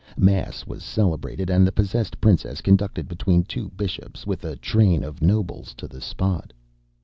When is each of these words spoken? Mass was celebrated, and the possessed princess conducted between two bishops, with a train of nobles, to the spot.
Mass 0.17 0.65
was 0.65 0.81
celebrated, 0.83 1.51
and 1.51 1.61
the 1.67 1.71
possessed 1.71 2.19
princess 2.19 2.59
conducted 2.61 3.07
between 3.07 3.43
two 3.43 3.69
bishops, 3.77 4.25
with 4.25 4.43
a 4.43 4.55
train 4.55 5.03
of 5.03 5.21
nobles, 5.21 5.75
to 5.75 5.87
the 5.87 6.01
spot. 6.01 6.51